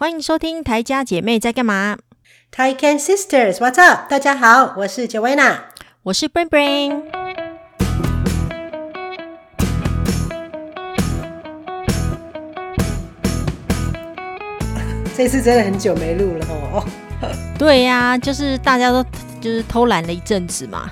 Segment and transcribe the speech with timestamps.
[0.00, 1.98] 欢迎收听台家姐妹在干嘛
[2.56, 4.08] ？Taiken Sisters，What's up？
[4.08, 5.58] 大家好，我是 Joanna，
[6.04, 7.02] 我是 Brain Brain。
[15.14, 16.82] 这次真的很久没录了哦。
[17.60, 19.04] 对呀、啊，就是大家都
[19.38, 20.90] 就是偷懒了一阵子嘛。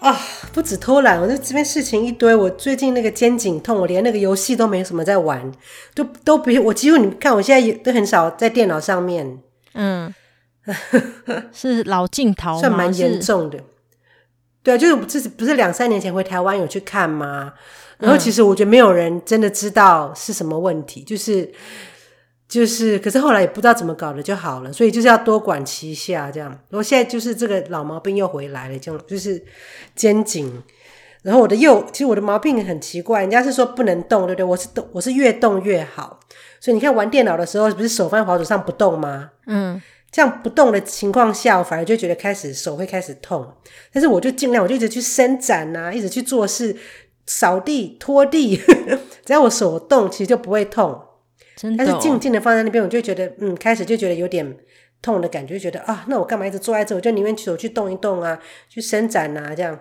[0.00, 0.16] 啊、哦，
[0.52, 2.34] 不止偷懒，我这这边事情一堆。
[2.34, 5.50] 我最近那个肩颈痛，我连那个游戏都没什么在玩，
[5.94, 9.40] 都都比我几乎你看，我现在都很少在电脑上面。
[9.74, 10.14] 嗯，
[11.52, 13.58] 是老镜头，算蛮严重的。
[14.62, 17.54] 对啊，就是这是不是两三年前回台湾有去看吗？
[17.98, 21.52] 然后其实我觉得没有人真的知道是什么问题，就是。
[22.48, 26.48] 就是，可是后来也不知道怎么搞的就好了，所以就是要多管齐下这样。
[26.70, 29.44] 然后现在就是这个老毛病又回来了，这样就是
[29.94, 30.62] 肩颈。
[31.22, 34.44] 然后我的右，其实我的毛病很奇怪，人家是说不能动，对不对？
[34.44, 36.20] 我是动，我是越动越好。
[36.58, 39.32] 所以你看玩电脑的时候，不是手放在滑鼠上不动吗？
[39.46, 43.46] 嗯，这样不动的情况下，我反而就觉得开始手会开始痛。
[43.92, 46.74] 但是我就尽量，我就一直去伸展啊，一直去做事，
[47.26, 48.56] 扫地、拖地，
[49.26, 50.98] 只要我手动，其实就不会痛。
[51.60, 54.56] 真的哦、但是静静的放在那边，我就觉得，嗯，开始就觉得有点
[55.02, 56.94] 痛的感觉，就觉得啊，那我干嘛一直坐在这？
[56.94, 59.76] 我就宁愿手去动一动啊，去伸展啊，这样。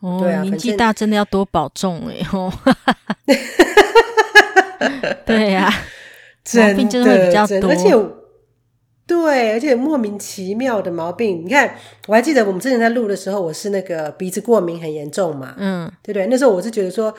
[0.00, 2.48] 哦，对啊，年纪大真的要多保重哎吼。
[5.26, 5.74] 对呀、啊，
[6.54, 7.90] 毛病真的会比较多，而且
[9.04, 11.44] 对，而且莫名其妙的毛病。
[11.44, 11.74] 你看，
[12.06, 16.28] 我还记得我们之前在录的时候，我是那个鼻子过敏很严重嘛，嗯，对不对？
[16.28, 17.12] 那时候我是觉得说。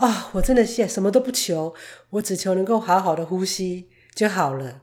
[0.00, 1.74] 啊、我真的现什么都不求，
[2.08, 4.82] 我只求能够好好的呼吸就好了。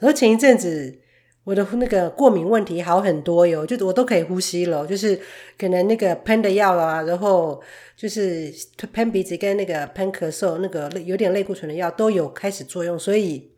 [0.00, 0.98] 然后前一阵子
[1.44, 5.18] 我的那个过敏问题好很多哟，就我都可以呼吸了，就是
[5.56, 7.62] 可能那个喷的药啊，然后
[7.96, 8.52] 就是
[8.92, 13.50] 喷鼻子跟那个喷咳嗽那个有点类固醇的药都有开始作用，所以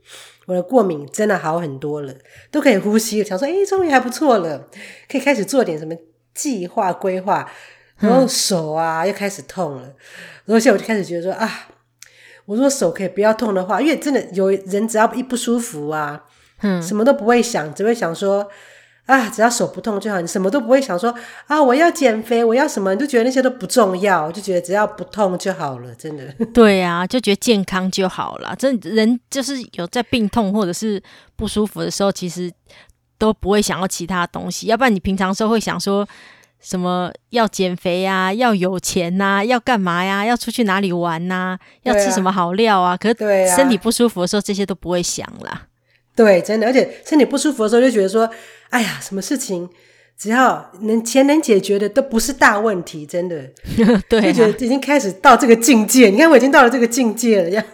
[0.47, 2.15] 我的过敏真的好很多了，
[2.51, 3.25] 都可以呼吸。
[3.25, 4.69] 想说，诶，终于还不错了，
[5.09, 5.97] 可以开始做点什么
[6.35, 7.51] 计划规划。
[8.03, 9.83] 然后手啊又开始痛了，
[10.45, 11.69] 然后现在我就开始觉得说啊，
[12.47, 16.25] 我说手可以不要痛的话，因为真的有人只要一不舒服啊，
[16.63, 18.49] 嗯，什么都不会想，只会想说
[19.07, 21.15] 啊，只要手不痛就好，你什么都不会想说
[21.47, 26.25] 啊，我要减肥，我要什么，你就觉得那些都不重要，就觉得只要不痛就好了，真的。
[26.53, 28.53] 对啊，就觉得健康就好了。
[28.57, 31.01] 真人就是有在病痛或者是
[31.37, 32.53] 不舒服的时候，其实
[33.17, 36.05] 都不会想要其他东西，要不然你平常时候会想说。
[36.63, 38.33] 什么要减肥呀、啊？
[38.33, 39.45] 要有钱呐、啊？
[39.45, 40.25] 要干嘛呀？
[40.25, 41.59] 要出去哪里玩呐、啊？
[41.83, 42.97] 要吃什么好料啊？
[42.97, 43.17] 可是
[43.57, 45.67] 身体不舒服的时候，这些都不会想啦。
[46.15, 48.31] 对，真的，而且身体不舒服的时候，就觉得说，
[48.71, 49.69] 哎呀，什么事情
[50.17, 53.51] 只要能钱能解决的，都不是大问题，真的。
[54.09, 56.11] 对、啊，就觉得已经开始到这个境界。
[56.11, 57.65] 你看，我已经到了这个境界了。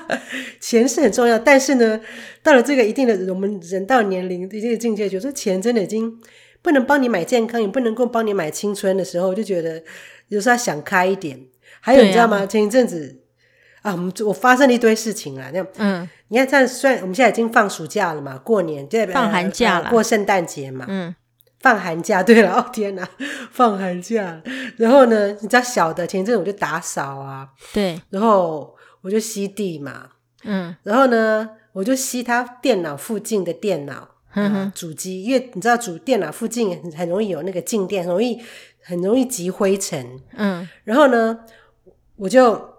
[0.60, 2.00] 钱是很重要，但是呢，
[2.42, 6.18] 到了这个一定的我们人到年龄一定的境界，觉得钱真的已经。
[6.62, 9.82] 不能帮你买健康，也不能够帮你买青春的时候，就觉得
[10.28, 11.46] 有时候要想开一点。
[11.80, 12.42] 还有你知道吗？
[12.42, 13.22] 啊、前一阵子
[13.80, 15.50] 啊，我们我发生了一堆事情啦。
[15.54, 19.14] 那嗯，你看，这样虽然我们现在已经放暑假了嘛，过年对不对？
[19.14, 21.14] 放寒假了，呃、过圣诞节嘛，嗯，
[21.60, 22.22] 放寒假。
[22.22, 23.08] 对了， 哦天哪，
[23.50, 24.42] 放寒假。
[24.76, 30.10] 然后呢，你知道小的前一阵子我就打扫啊，对，然后我就吸地嘛，
[30.44, 34.08] 嗯，然后呢，我就吸他电脑附近的电脑。
[34.74, 38.40] 主机，因为你知道主电脑附近很很容易有那个静电，很容易
[38.82, 40.20] 很容易积灰尘。
[40.36, 41.40] 嗯，然后呢，
[42.16, 42.70] 我就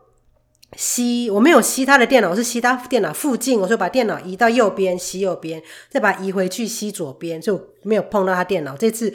[0.78, 8.78] 吸，我没有吸他的电脑，我是吸他电脑附近，我说把电脑移到右边，吸右边，再把它移回去，吸左边，就没有碰到他电脑。
[8.78, 9.14] 这次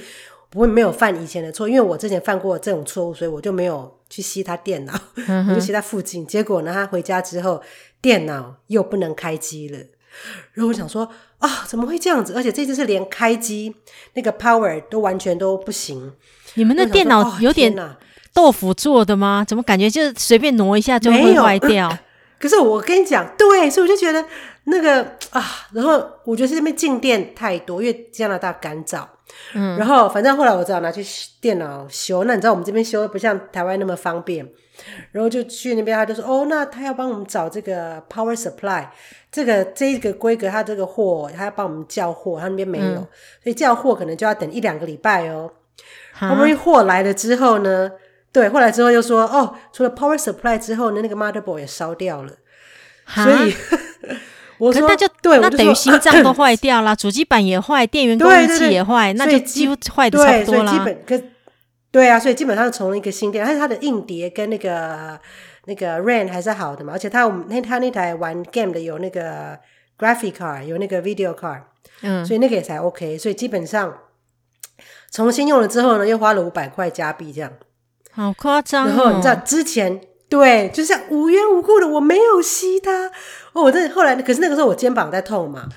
[0.50, 4.92] 不会没有犯以前的错，因为我之前犯过这种错误，所以我就没有去吸他电脑，
[5.26, 6.26] 嗯、我就吸他附近。
[6.26, 7.62] 结果呢，他回家之后，
[8.03, 9.78] 电脑又不能开机了。
[10.53, 12.32] 然后我想说啊，怎么会这样子？
[12.34, 13.74] 而且这次是连开机
[14.14, 16.12] 那个 power 都完全都不行。
[16.54, 17.74] 你们的电脑有点
[18.32, 19.44] 豆腐做的吗？
[19.47, 21.88] 怎么感觉就是随便挪一下就会坏掉？
[21.88, 21.98] 呃，
[22.41, 24.24] 可是我跟你讲，对，所以我就觉得
[24.64, 29.06] 那个啊，然后我觉得是那边静电太多，因为加拿大干燥。
[29.55, 31.05] 嗯，然后反正后来我只好拿去
[31.41, 32.25] 电脑修。
[32.25, 34.49] 那你知道我们这边修不像台湾那么方便，
[35.13, 38.87] 然后就去那边，他就说哦，那他要帮我们找这个 power supply。
[39.31, 43.09] 这个这一个规格，他这个货，他要帮我们叫货，他那边没有，嗯、
[43.43, 45.51] 所以叫货可能就要等一两个礼拜哦。
[46.13, 47.91] 好不容易货来了之后呢，
[48.33, 52.33] 对，后来之后又说哦，除了 power supply 之后呢，那个 motherboard 也烧掉了。
[53.07, 53.55] 所以
[54.58, 60.72] 我说那就对，那等于心脏都 坏掉了，主机板也坏，电源供应器也坏，那就几乎坏的差不多了。
[60.72, 61.30] 基本跟
[61.91, 65.18] 对啊，所以基本上从一个新店，但是它的硬碟跟那个。
[65.68, 69.58] 那个 RAM 还是好的嘛，而且它我们那它那台玩 game 的有那个
[69.98, 71.60] graphic card，有那个 video card，
[72.03, 73.18] 嗯，所以那个也才 OK。
[73.18, 73.92] 所以基本上
[75.10, 77.50] 重新用了之后呢，又花了五百块加币这样，
[78.12, 78.88] 好夸张哦。
[78.88, 83.07] 然后你知道之前对，就像无缘无故的我没有吸它，
[83.53, 85.69] 哦，我真的后来，可是那个时候我肩膀在痛嘛，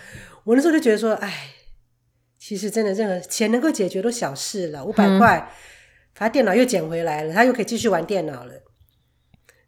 [0.43, 1.51] 我那时候就觉得说，哎，
[2.39, 5.51] 其实真的任何钱能够解决都小事了，五百块，
[6.15, 8.53] 他、嗯、电脑又捡回来了，他又可以继续玩电脑了。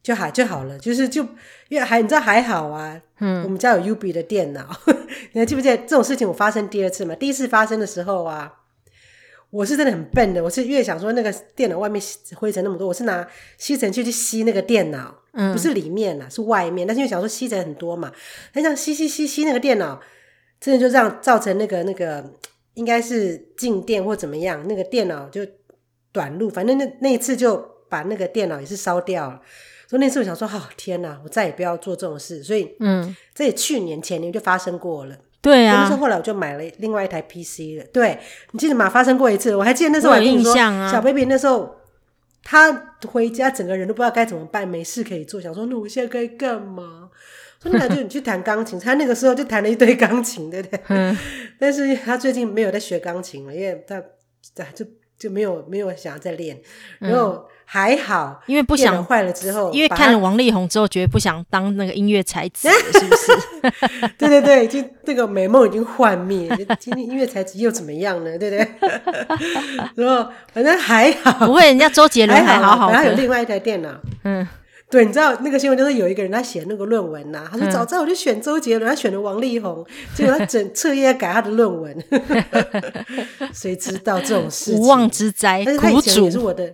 [0.04, 1.22] 就好就好了，就是就
[1.70, 4.68] 因为还你知道还好啊，嗯，我们家有 UB 的电脑，
[5.34, 7.14] 你还记不记得这种事情我发生第二次嘛？
[7.14, 8.52] 第一次发生的时候啊，
[9.52, 12.02] 我是真的很笨的，我是越想说那个电脑外面
[12.36, 13.28] 灰尘那么多，我是拿
[13.58, 18.12] 吸尘器去吸那个电脑，嗯，不是里面啦，是外面，但是因为想说吸尘很多嘛，
[18.54, 20.00] 很想吸吸吸吸那个电脑，
[20.60, 22.34] 真的就这样造成那个那个
[22.76, 25.46] 应该是静电或怎么样，那个电脑就
[26.12, 27.58] 短路，反正那那一次就
[27.90, 29.42] 把那个电脑也是烧掉了。
[29.90, 32.42] 所以那次我想说，哦，天哪，我再也不要做这种事。
[32.42, 35.18] 所以，嗯，这也去年前年就发生过了。
[35.42, 37.84] 对啊，那时候后来我就买了另外一台 PC 了。
[37.92, 38.20] 对，
[38.52, 38.88] 你记得吗？
[38.88, 41.76] 发生过一次，我还记得那时候我还跟你说，啊、小 baby 那时候
[42.44, 47.10] 他回家，整个人都不知道该怎么办，没事可以做，想说那我现在该干嘛？
[47.62, 50.80] 说那就你去弹钢琴，他那个时候就弹了一堆钢琴，对不对？
[50.90, 51.18] 嗯。
[51.60, 54.02] 但是他最近没有在学钢琴了，因为他
[54.76, 54.86] 就
[55.18, 56.60] 就没有没有想要再练，
[57.00, 57.30] 然后。
[57.30, 63.32] 嗯还好，因为不想坏了之后，因为看了王力宏之后，觉得不想当那个音乐才子，是不是？
[64.20, 66.50] 对对对，就这个美梦已经幻灭。
[66.78, 68.38] 今天音乐才子又怎么样呢？
[68.38, 68.68] 对不对？
[69.96, 73.90] 然后反正还好，不会，人家周杰伦还好好，然后有另外一台电脑。
[74.26, 74.46] 嗯，
[74.92, 81.98] 对，你知道那个新闻就是有一个人他写那个论文呐、啊，他说早知道我就选周杰伦，他选了王力宏，结果他整彻夜改他的论文。
[83.54, 84.78] 谁知道这种事情？
[84.78, 86.70] 无妄之灾，但是他以前也是我的。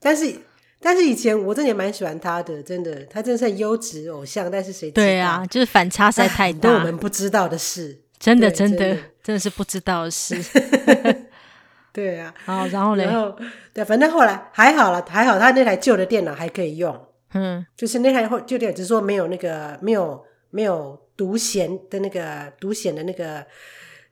[0.00, 0.32] 但是，
[0.80, 4.50] 但是以前我真的也蛮喜欢他的，真的，他真的是优质偶像。
[4.50, 4.90] 但是谁？
[4.90, 10.36] 对啊，就是反差实在太大，我们不知道的事，真的，真的，真的，真的是不知道的事。
[11.92, 13.34] 对啊，好，然后嘞，然后
[13.74, 16.96] 对，反正后来还好了，还好他那台旧的电脑还可以用。
[17.34, 23.44] 嗯，就是那台旧电脑，只是说没有那个没有没有独显的那个独显的那个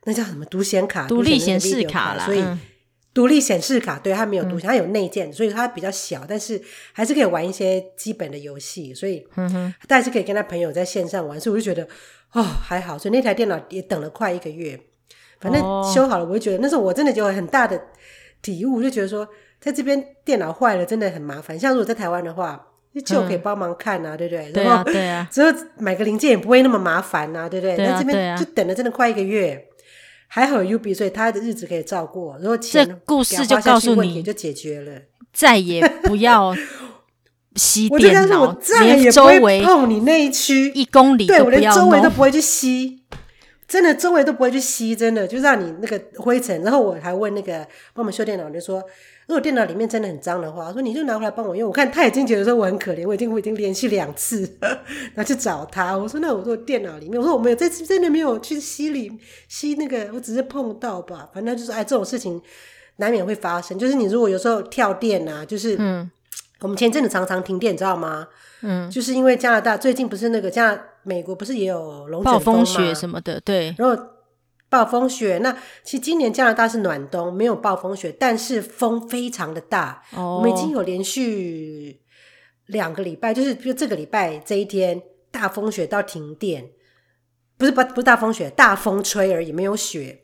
[0.03, 2.41] 那叫什么独显卡，独立显示卡啦，所以。
[2.41, 2.59] 嗯
[3.17, 6.61] 独立显示卡，对，它没有独显，它有内建，所以它比较小，但是
[6.93, 11.87] 还是可以玩一些基本的游戏，所以，嗯哼，他还是可以跟他朋友在线上玩，所以我就觉得，
[12.33, 14.79] 哦，还好，所以那台电脑也等了快一个月，
[15.39, 15.59] 反正
[15.91, 17.81] 修好了，我就觉得那时候我真的就有很大的
[18.43, 19.27] 体悟，就觉得说，
[19.59, 22.67] 在这边电脑坏了真的很麻烦，像如果在台湾的话，
[23.03, 24.51] 就可以帮忙看啊，对不对？
[24.51, 27.75] 对啊，对啊，之后买个零件也不会那么麻烦啊，对不对？
[27.77, 29.67] 但这边就等了真的快一个月。
[30.27, 32.37] 还好有 UB，所以他的日子可以照过。
[32.39, 34.91] 如果钱这故事就告诉你就解决了，
[35.33, 36.55] 再也不要
[37.55, 43.03] 吸电脑，我再也不会碰你那一区一公里，对，我连周围都不会去吸，
[43.67, 46.61] 真的周围都不会去吸，真的就让你那个灰尘。
[46.61, 47.59] 然后我还问那个
[47.93, 48.83] 帮我们修电脑，我就说。
[49.27, 51.67] 如果电脑里面真的很脏的话，我说你就拿回来帮我用。
[51.67, 54.49] 我看他已经觉得说我很可怜，我已经我已经连续两次
[55.13, 55.97] 然后 去找他。
[55.97, 59.11] 我说那我说电脑里面，我说我没有这次真的没有去吸里
[59.49, 61.29] 吸那个，我只是碰到吧。
[61.33, 62.41] 反正就是哎，这种事情
[62.95, 63.77] 难免会发生。
[63.77, 66.09] 就是你如果有时候跳电啊，就是嗯，
[66.61, 68.27] 我们前阵子常常停电，你知道吗？
[68.61, 74.01] 嗯，就是因为加拿大最近不是那个加美国不是也有龙卷风雪什么的，对，然后。
[74.69, 75.51] 暴风雪，那
[75.83, 80.03] 其实今年加拿大是暖冬，没有暴风雪，但是风非常的大。
[80.15, 80.39] Oh.
[80.39, 82.01] 我们已经有连续
[82.65, 85.01] 两个礼拜，就是比如这个礼拜这一天
[85.31, 86.69] 大风雪到停电，
[87.57, 90.23] 不是不不是大风雪，大风吹而已，没有雪，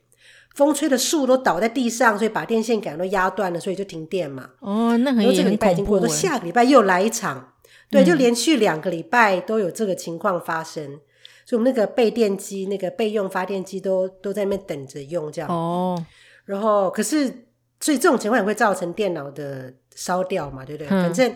[0.54, 4.50] 风吹的树都倒在地上，所以把电线杆都压断了，所以就停电嘛。
[4.60, 7.54] 哦，oh，那很这个礼拜已经过了，下个礼拜又来一场，
[7.90, 11.00] 对，就连续两个礼拜都有这个情况发生。
[11.46, 15.50] 所以我们那个备电机、那个备用发电机都都在那边等着用，这样。
[15.50, 16.02] 哦。
[16.46, 17.46] 然后，可是，
[17.80, 20.88] 所以这种情况也会造成电脑的烧掉嘛，对不对？
[20.90, 21.34] 嗯、反正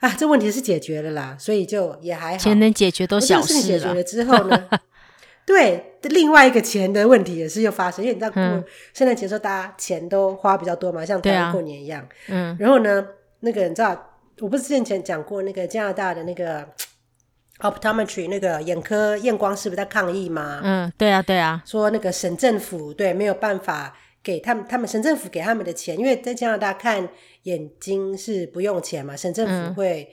[0.00, 2.38] 啊，这问题是解决了啦，所以就也还好。
[2.38, 3.62] 钱能解决都小事了。
[3.62, 4.68] 解决了之 后呢，
[5.46, 8.42] 对，另外一个钱的问题也是又发生，因为你知道过
[8.92, 12.04] 圣诞节的时候，大家钱都花比较多嘛，像台湾过年一样。
[12.28, 12.56] 嗯。
[12.58, 13.06] 然后呢，
[13.40, 16.66] 那个你知道，我不是之前讲过那个加拿大的那个。
[17.60, 20.60] Optometry 那个眼科验光师不是在抗议吗？
[20.62, 27.08] 嗯，对啊，对啊，说那个省政府对没有办法给他们，他们省政府给他们的钱，因为在加拿大看
[27.42, 30.08] 眼睛是不用钱嘛，省政府会、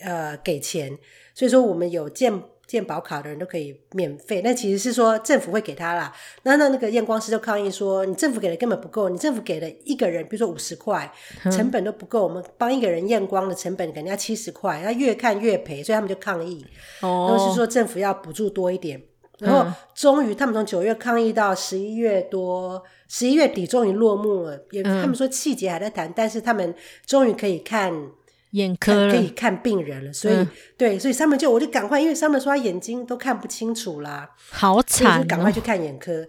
[0.00, 0.96] 嗯、呃给钱，
[1.34, 2.42] 所以说我们有健。
[2.68, 6.14] 健保卡的人都可以免费，那其实是说政府会给他啦。
[6.42, 11.10] 那那那个验光师就抗议说，你政府给的根本不够，你政府给了一个人，比如说五十块，
[11.44, 12.22] 成本都不够。
[12.22, 16.64] 我们帮一个人验光的成本给人家七十块，他越看越赔，所以他们就抗议。
[17.00, 19.02] 哦，然后是说政府要补助多一点。
[19.38, 24.60] 然后终于他们从九月抗议到十一月多，十一月底终于落幕了。
[24.72, 26.74] 也他们说细节还在谈，但是他们
[27.06, 27.94] 终于可以看
[28.50, 30.12] 眼科，可以看病人了。
[30.12, 36.26] 所以、嗯、对，所以三门就我就赶快，因为三门说他眼睛都看不清楚啦，好惨、哦，就赶快去看眼科。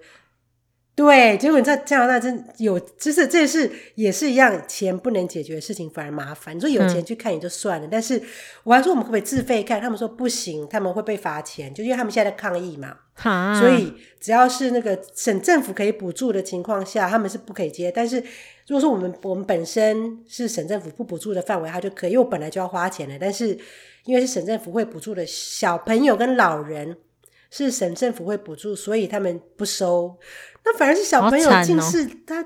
[1.00, 6.53] 对，结果你在加拿大真有，就是这是也是一样，钱不能解决的事情反而麻烦。
[6.53, 8.22] 你说有钱去看也就算了，嗯、但是
[8.65, 9.79] 我还说我们可不可以自费看？
[9.79, 12.98] 他们说不行，他们会被罚钱，就因为他们现在在抗议嘛。
[13.24, 17.89] 啊所以只要是那个省政府可以补助的情况下，他们是不可以接。
[17.89, 18.18] 但是
[18.68, 22.12] 如果说我们我们本身是省政府不补助的范围，他就可以。
[22.12, 23.58] 因为我本来就要花钱的，但是
[24.03, 26.98] 因为是省政府会补助的小朋友跟老人
[27.50, 30.18] 是省政府会补助，所以他们不收。
[30.65, 32.46] 那反而是小朋友近视，哦、他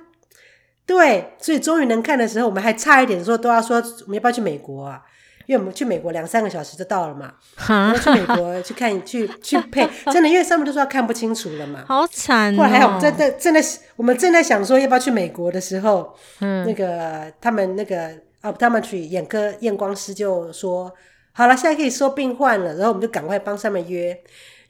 [0.86, 5.02] 对，所以终于能看的时候，我们还差一点说都要说我们要不要去美国啊？
[5.46, 7.34] 因为我们去美国两三个小时就到了嘛，
[7.68, 12.58] 然后去美国去看去去配， 真的，因为上面都说要看不清楚了嘛，好惨、哦。
[12.60, 13.62] 后来还好，我们在在正在
[13.98, 18.10] 我们正在想说要不要去美国的时候，嗯，那个他们那个
[18.42, 20.90] optometry 眼科验光师就说
[21.34, 24.18] 好了，现在可以收病患了，然后我们就赶快帮上面约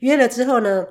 [0.04, 0.86] 约了之后呢。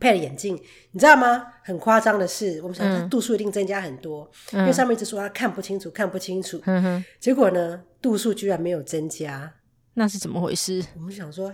[0.00, 0.54] 配了眼镜，
[0.92, 1.44] 你知道吗？
[1.64, 6.62] 很夸张的是，我们想他度数一定增加很多，嗯、因为上面一直说他看不清楚，看不清楚。
[6.66, 9.52] 嗯、哼结果呢，度数居然没有增加，
[9.94, 10.80] 那是怎么回事？
[10.94, 11.52] 我们想说，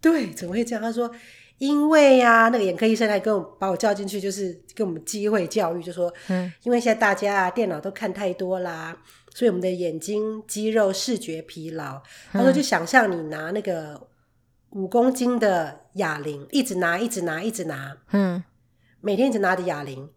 [0.00, 0.80] 对，怎么会这样？
[0.80, 1.10] 他说，
[1.58, 8.96] 因为呀、啊，那个眼科医生还跟我把我叫进去，就是跟我们机会教育，就说，嗯，因为现在大家啊，电脑都看太多啦，
[9.34, 12.02] 所以我们的眼睛肌肉视觉疲劳。
[12.32, 14.08] 他说，就想象你拿那个。
[14.76, 18.44] 五公斤的哑铃，一直拿，一直拿，一直拿，嗯，
[19.00, 20.10] 每天一直拿着哑铃，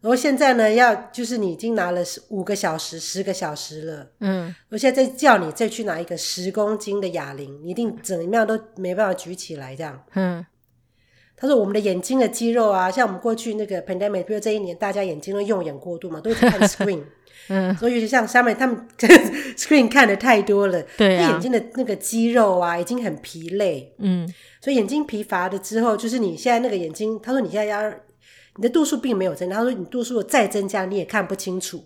[0.00, 2.00] 然后现在呢，要就是你已经拿了
[2.30, 10.46] 五个小时、十个小时了，嗯，我现在再叫你再去拿一个十公斤的哑铃，你一定怎么样都没办法举起来，这样，嗯，
[11.40, 17.02] 他说我们的眼睛的肌肉啊，像我们过去那个 pandemic，比如这一年大家眼睛都用眼过度嘛，都一直看 screen。
[17.50, 18.76] 嗯，所以就像上面他们
[19.56, 24.28] screen 看的太多了，对啊，眼睛的那个肌肉啊，已经很疲累，嗯，
[24.60, 27.88] 所以眼睛疲乏了之后，就是你现在那个眼睛，他说你现在要
[28.56, 31.82] 你的度数并没有增加，他说你度数再增加你也看不清楚，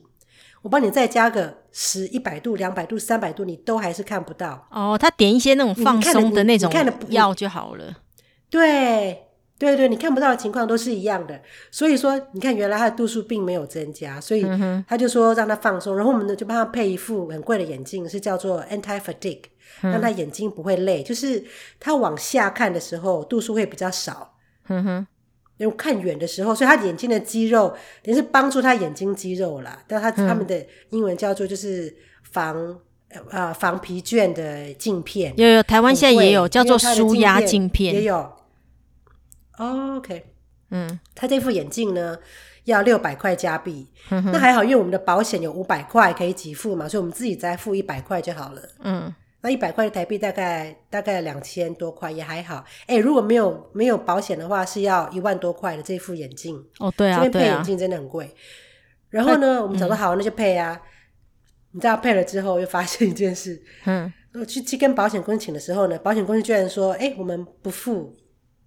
[0.63, 4.67] 我帮你再加个十、一百度、两百度、三百度，你都还是看不到。
[4.73, 6.73] 哦，他点一些那种放松的那种
[7.11, 7.99] 药就好了，
[8.51, 9.27] 对。
[9.63, 11.41] 对对，你看不到的情况都是一样的，
[11.71, 14.45] 所以说你看，原来他的度数并没有增加，所以
[14.89, 19.45] 他就说让他放松，然后我们呢就帮他配一副很贵的眼镜，是叫做 anti fatigue，
[19.81, 21.45] 让他眼睛不会累，就是
[21.79, 24.35] 他往下看的时候度数会比较少，
[24.69, 25.07] 嗯哼，
[25.59, 31.95] 因为看远的时候，所以他眼睛的肌肉也是帮助他眼睛肌肉啦，但他他们的英文叫做就是
[32.33, 32.77] 防
[33.31, 37.95] 呃防疲倦的镜片，有有台湾现在也有叫做舒压镜片。
[37.95, 38.29] 也有。
[39.63, 40.25] Oh, OK，
[40.71, 42.19] 嗯，他这副眼镜呢
[42.65, 48.63] 要六百块加币，嗯、那还好，因为我们的保险有五百块可以给付嘛，所以我们自己再付一百块就好了。
[48.81, 52.65] 嗯，那一百块的台币大概大概两千多块也还好。
[52.87, 56.57] 哎，如果没有没有保险的话，是要一万多块的这副眼镜。
[56.81, 58.25] 哦，对啊，这边配眼镜真的很贵。
[58.25, 58.35] 啊、
[59.11, 60.73] 然后呢，我们想说好，那就配啊。
[60.75, 60.89] 嗯、
[61.73, 63.63] 你知道配了之后，又发现一件事。
[63.85, 68.17] 嗯，我去去跟保险公司请的时候呢，保险公司居然说：“哎，我们不付。”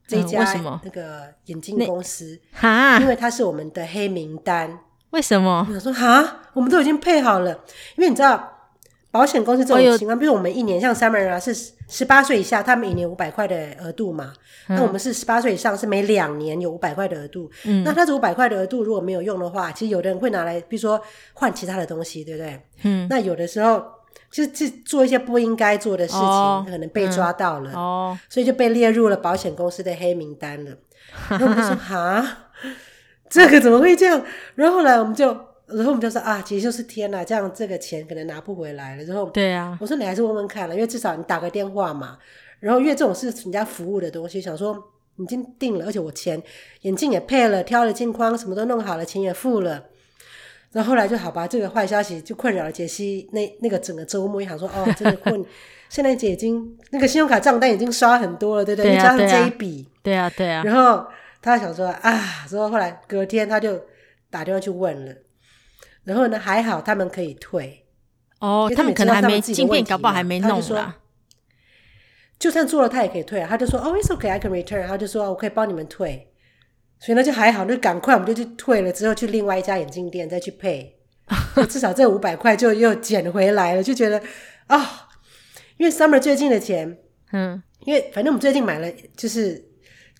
[0.07, 0.43] 这家
[0.83, 4.79] 那个眼镜公司，哈，因为它是我们的黑名单。
[5.09, 5.67] 为什么？
[5.73, 7.51] 我说哈，我们都已经配好了。
[7.95, 8.51] 因为你知道，
[9.09, 11.53] 保险公司这种情况，比如我们一年像 Summer 啊，是
[11.87, 14.33] 十八岁以下，他每年五百块的额度嘛。
[14.67, 17.49] 嗯、那我们是十八岁以上，是每两年有五百块的额度。
[17.63, 21.01] 嗯，那他这五百块的额度如果没有用的话，其实有的人会拿来，比如说
[21.33, 22.61] 换其他的东西，对不对？
[22.83, 23.83] 嗯，那有的时候。
[24.35, 28.17] 就是做一些不应该做的事情，oh, 可能被抓到了，哦，oh.
[28.29, 30.71] 所以就被列入了保险公司的黑名单了。
[31.29, 32.37] 然后我们就说：“哈，
[33.29, 34.21] 这个怎么会这样？”
[34.55, 35.27] 然后后来我们就，
[35.67, 42.17] 然后我们就说：“啊，其实就是天呐，这样这个钱可能拿不回来了。”然后对啊，我说：“你还是问问看了，因为至少你打个电话嘛。”
[42.59, 44.77] 然后因为这种是人家服务的东西，想说
[45.17, 46.43] 已经定了，而且我钱
[46.81, 49.85] 眼镜也配了，挑了镜框，什么都弄好了，钱也付了。
[50.75, 53.29] 然后后来就好吧，这个坏消息就困扰了杰西。
[53.31, 55.45] 那那个整个周末，一想说哦，真的困。
[55.87, 58.93] 现在姐已经那个信用卡账单已经刷很多了，对不对？
[58.97, 60.63] 加上这一笔，对啊，对啊。
[60.65, 61.07] 然后
[61.41, 63.81] 他想说啊，之后后来隔天他就
[64.29, 65.15] 打电话去问了。
[66.03, 67.85] 然后呢，还好他们可以退。
[68.39, 70.97] 哦，他们可能还没镜片，搞不好还没弄啦。
[72.37, 73.47] 就算做了，他也可以退啊。
[73.49, 74.85] 他就说哦，it's okay, I can return。
[74.85, 76.33] 他就说我可以帮你们退。
[77.05, 80.97] 所以那就还好，那赶快我们就去退了，之后去另外一家眼镜店再去配，
[81.69, 84.17] 至少这五百块就又捡回来了，就觉得
[84.65, 84.85] 啊、哦，
[85.77, 86.97] 因为 Summer 最近的钱，
[87.31, 89.63] 嗯，因为反正我们最近买了就是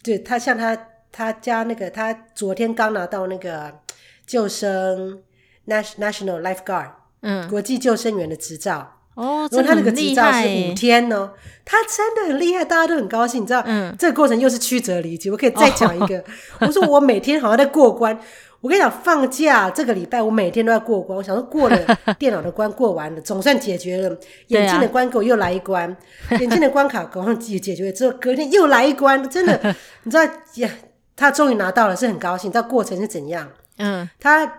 [0.03, 0.77] 对他像他
[1.11, 3.79] 他家那个，他昨天刚拿到那个
[4.27, 5.23] 救生
[5.65, 8.94] National Lifeguard，嗯，国际救生员的执照。
[9.15, 11.31] 哦，然后他那个执照是五天哦，
[11.65, 13.41] 他真的很厉害，大家都很高兴。
[13.41, 15.31] 你知道，嗯，这个过程又是曲折离奇。
[15.31, 16.23] 我可以再讲一个，哦、
[16.67, 18.17] 我说我每天好像在过关。
[18.61, 21.15] 我跟你讲，放假这个礼拜我每天都在过关。
[21.15, 21.77] 我想说过了
[22.17, 24.17] 电脑的关过完了，总算解决了。
[24.47, 25.87] 眼镜的关给我又来一关，
[26.29, 29.29] 啊、眼镜的关卡好像解解决了之后，隔天又来一关。
[29.29, 30.23] 真的， 你知道，
[30.55, 30.69] 呀，
[31.15, 32.49] 他终于拿到了，是很高兴。
[32.49, 33.47] 你知道过程是怎样？
[33.77, 34.51] 嗯，他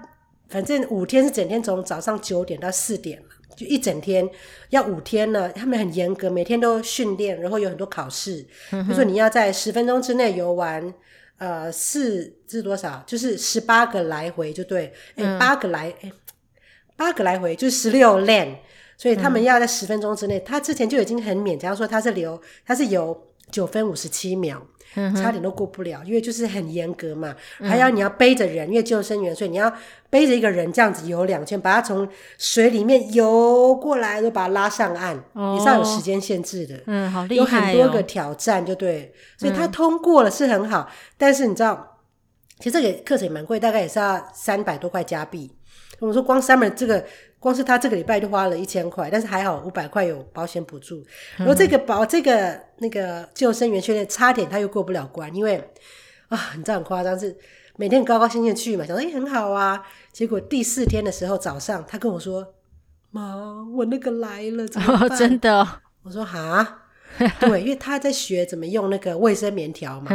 [0.48, 3.25] 反正五天是整天从早上九点到四点嘛，
[3.56, 4.28] 就一整天
[4.70, 5.48] 要五天呢。
[5.48, 10.94] 他们很严格，每天都训练，然后有很多考试，比如说你要在十分钟之内游完。
[11.38, 13.04] 呃，四是多少？
[13.06, 14.86] 就是十八个来回就对，
[15.16, 16.10] 哎、嗯，八个来，哎，
[16.96, 18.54] 八个来回就是十六 lane，
[18.96, 20.38] 所以他们要在十分钟之内。
[20.38, 24.66] 嗯、他之前就已经很勉强说他是留，他是游九分五十七秒。
[24.94, 29.70] 差点都过不了，因为就是很严格嘛，还要你要背着人，因为救生员，所以你要
[30.08, 35.14] 背着一个人这样子游两圈，把他从水里面游过来，就把他拉上岸，
[35.54, 36.80] 也是要有时间限制的。
[36.86, 40.90] 嗯，好厉害，有很多个挑战，就对，所以他通过了是很好。
[41.18, 41.98] 但是你知道，
[42.58, 45.50] 其实这个课程也蛮贵，大概也是要三百多块加币。
[45.98, 47.04] 我说光 summer 这个。
[47.46, 51.00] 光是他这个礼拜就花了一千块，但是还好五百块有保险补助。
[51.36, 55.56] 然后这个保这个那个救生员训练差点他又过不了关，因为
[56.26, 57.36] 啊，你知道很夸张，是
[57.76, 59.80] 每天高高兴兴去嘛，想说哎很好啊。
[60.10, 62.52] 结果第四天的时候早上，他跟我说
[63.12, 65.64] ：“妈，我那个来了，怎么办？”哦、 真的？
[66.02, 66.82] 我说：“哈，
[67.38, 70.10] 对，因为他在学怎么用那个卫生棉条嘛。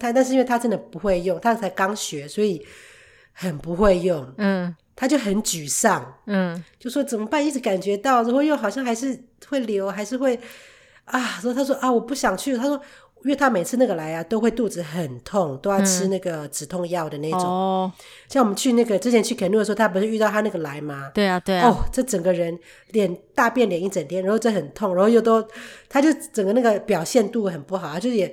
[0.00, 2.66] 他但是因为他真的不会用，他才刚学，所以
[3.32, 4.28] 很不会用。
[4.38, 7.44] 嗯。”他就很沮丧，嗯，就说怎么办？
[7.44, 10.38] 一直感觉到，然后又好像还是会流，还是会
[11.04, 11.18] 啊。
[11.18, 12.56] 然后他说啊，我不想去。
[12.56, 12.80] 他说，
[13.24, 17.40] 因为他每次那个来啊，都会肚子很痛，都要吃那个止痛药的那种。
[17.40, 17.92] 哦，
[18.28, 21.10] 像我们去那个之前去垦丁的时候，他不是遇到他那个来吗？
[21.12, 21.68] 对啊，对啊。
[21.68, 22.56] 哦，这整个人
[22.92, 25.44] 脸大变脸一整天，然后这很痛，然后又都，
[25.88, 28.32] 他就整个那个表现度很不好，就是也。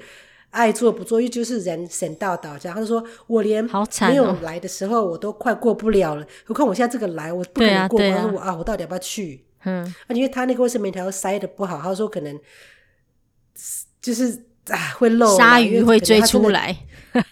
[0.51, 2.75] 爱做不做，又就是人神道道这样。
[2.75, 8.13] 他就说：“我连没有来的时候，我都快过不了了，何况我现在这个来，我不可能过关。
[8.13, 9.43] 啊说我啊，我到底要不要去？
[9.63, 12.39] 嗯，啊，因为他那个卫生棉条塞的不好，他说可能
[14.01, 16.75] 就是啊会漏，鲨鱼会追出来，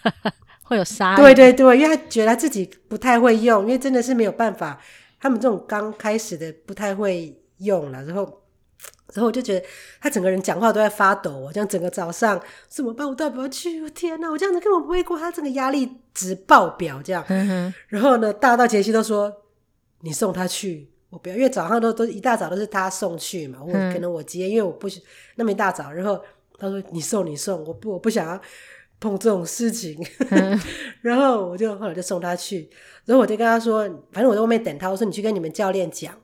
[0.64, 1.16] 会有鲨鱼。
[1.16, 4.80] 对对对，因为他觉得他自己不太会用，因为真的是没有办法，
[5.20, 8.38] 他们这种刚开始的不太会用了，然后。”
[9.12, 9.66] 然后我就觉得
[10.00, 13.04] 他整个人讲话都在发抖，我这样整个早上怎么办？
[13.08, 13.82] 我到底要不要去？
[13.82, 14.30] 我天哪！
[14.30, 17.24] 我这样子根本不会过，他整个压力值爆表这样。
[17.28, 19.32] 嗯、然后呢，大到杰西都说
[20.02, 23.58] 你送他去，我不要，因为早上都都一大早都是他送去嘛。
[23.60, 24.86] 我可能我接，因为我不
[25.34, 25.90] 那么一大早。
[25.90, 26.22] 然后
[26.56, 28.40] 他说你送你送，我不我不想要
[29.00, 30.00] 碰这种事情。
[30.30, 30.56] 嗯、
[31.02, 32.70] 然后我就后来就送他去，
[33.06, 34.88] 然后我就跟他说，反正我在外面等他。
[34.88, 36.14] 我说你去跟你们教练讲。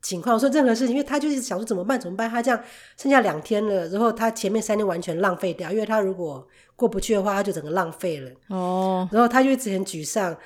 [0.00, 2.60] 情况，我说任何事情，因为他就是想说怎么办怎么办，他这样
[2.96, 8.30] 剩下两天了，然后他前面三天完全浪费掉，因为他如果过不去的话，他就整个浪费了。
[8.48, 10.36] 哦，然后他就一直很沮丧，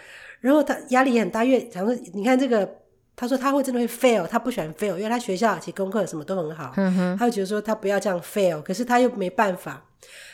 [0.40, 2.68] 然后他压力也很大，因为想说你看这个，
[3.14, 9.84] 他说他会真的会 fail，他不喜欢 fail，因为他学校其实功课什么都很好，嗯哼，他就觉得说他不要这样 fail，可是他又没办法，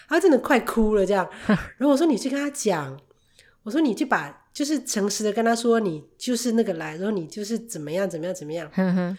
[0.09, 1.28] 他真的快哭了这样，
[1.76, 2.96] 然后我说你去跟他讲，
[3.64, 4.44] 我说你去把。
[4.59, 8.68] 就是诚实的跟他说，你就是那个来，然后你就是怎么样怎么样怎么样。
[8.75, 9.18] 嗯哼。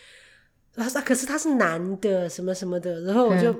[0.76, 3.56] 他说：“可是他是男的，什么什么的。”然后我就，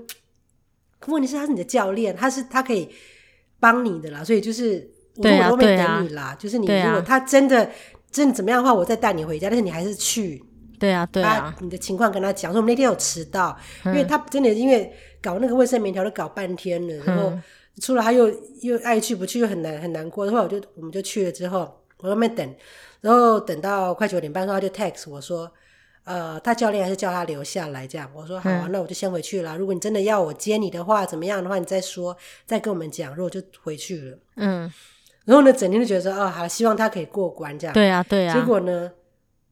[1.08, 2.90] 问题是他是你的教练，他是他可以
[3.62, 4.22] 帮你的啦。
[4.22, 6.36] 所以就是，我说我都没等你啦。
[6.38, 7.72] 就是你如果他真的
[8.12, 9.50] 真的怎么样的话，我再带你回家。
[9.50, 10.44] 但是你还是去。
[10.78, 11.56] 对啊，对啊。
[11.62, 17.40] 你的情况跟他讲说，我们那天有迟到，因为他真的因为搞那个卫生棉条都搞半天了，然后。
[17.80, 18.28] 出来他又
[18.62, 20.26] 又爱去不去，又很难很难过。
[20.26, 21.60] 的话我就我们就去了之后，
[22.00, 22.56] 我在那边等，
[23.02, 25.50] 然后等到快九点半，他就 text 我说，
[26.04, 28.10] 呃，他教练还是叫他留下来这样。
[28.16, 29.58] 我说好那我就先回去了。
[29.58, 32.16] 如果你真的要我接你的话，怎么样的话，你再说，
[32.46, 33.10] 再跟我们讲。
[33.10, 34.18] 然后我就回去了。
[34.36, 34.72] 嗯，
[35.26, 37.74] 然后呢，整天就觉得说，哦，好，希望他可以过关这样。
[37.74, 38.34] 对啊，对啊。
[38.34, 38.92] 结果呢，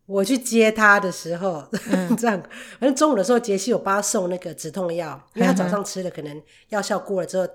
[0.05, 2.41] 我去接他的时候，嗯、 这样，
[2.79, 7.47] 反正中午的时候，杰西有帮他送那个止痛药，因为他早上吃的可能药效过了之后。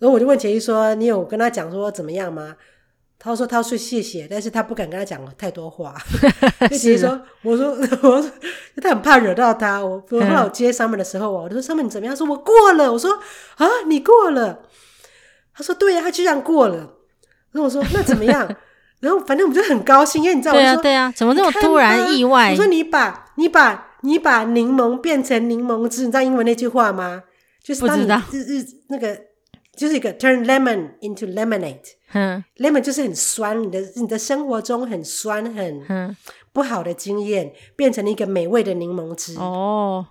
[0.00, 2.56] 然后我就问杰一说：“你有跟他讲说怎么样吗？”
[3.22, 5.94] 他说：“他要说谢谢，但是他不敢跟他讲太多话。”
[6.76, 8.30] 杰一说：“我说，我说，
[8.82, 9.84] 他很怕惹到他。
[9.84, 12.16] 我我后来我接 Summer 的时候啊，我就说 Summer 你怎么样？
[12.16, 12.90] 说我过了。
[12.90, 13.12] 我说
[13.56, 14.60] 啊，你过了。
[15.54, 16.76] 他说对呀，他居然过了。
[17.52, 18.48] 然后我说那怎么样？
[19.00, 22.52] 然后反正我们就很高兴，因为你知道，对啊对啊，怎么那么突然意外？
[22.52, 27.24] 我说你把你把你把柠檬变成柠檬汁，你知道英文那句话吗？
[27.62, 29.24] 就是当你日日那个。”
[29.80, 31.94] 就是一个 turn lemon into lemonade。
[32.12, 36.14] 嗯，lemon 就是很酸，你的你的生活中很酸很
[36.52, 39.36] 不好的经验，变成了一个美味的柠檬汁。
[39.38, 40.06] 哦。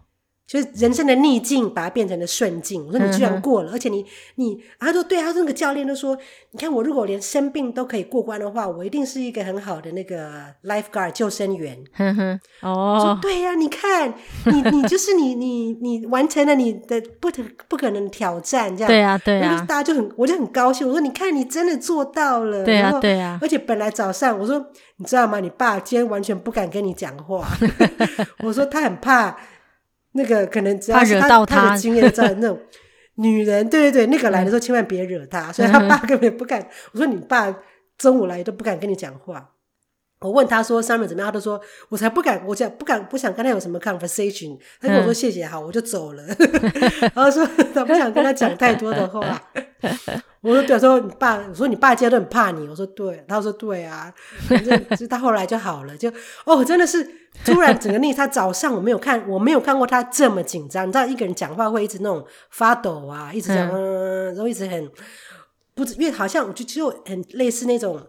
[0.50, 2.84] 就是人生的逆境，把它变成了顺境。
[2.88, 4.04] 我说你居然过了，嗯、而且你
[4.36, 6.18] 你，他说对，他说那个教练都说，
[6.50, 10.32] 你看我如果连生病都可以过关的话，我一定是一个很好的那个
[10.64, 11.78] lifeguard 救生员。
[12.62, 14.12] 哦，对呀、啊，你看
[14.46, 20.88] 你你就是你你你完成了你的不可不可能挑战，这样对啊对啊，大家就很我就很高兴。
[20.88, 24.66] 我说你看你真的做到了，对啊对啊，而且本来早上我说
[24.98, 25.40] 你知道吗？
[25.40, 27.48] 你爸今天完全不敢跟你讲话，
[28.44, 29.38] 我说他很怕。
[30.14, 32.60] 那个可能只要是他，他惹到他，他的经验在那种
[33.16, 36.68] 女人，对对对，那个来的时候千万别惹他，嗯、所以他爸根本不敢。
[36.94, 37.54] 我说你爸
[37.98, 39.52] 中午来都不敢跟你讲话。
[40.22, 44.58] 我问他说上面怎么样，他都说我才不敢，我讲不敢，不想跟他有什么 conversation。
[44.82, 46.24] 他跟我说谢谢，好，我就走了。
[47.16, 49.42] 然后说他不想跟他讲太多的话。
[50.42, 52.68] 我说对，我说你爸，我说你爸今天都很怕你。
[52.68, 54.14] 我说对，他说对啊，
[54.48, 56.12] 反正 就他后来就好了，就
[56.46, 57.04] 哦，真的是
[57.44, 60.88] 突然整个那他早上我没有看，我没有看过他这么紧张。
[60.88, 64.90] 你知道一个人讲话会一直那种发抖啊，一直讲，嗯，然后一直很
[65.76, 68.02] 不，因为好像我就就很类似那种